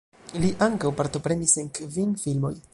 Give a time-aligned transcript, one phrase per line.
[0.43, 2.55] Li ankaŭ partoprenis en kvin filmoj.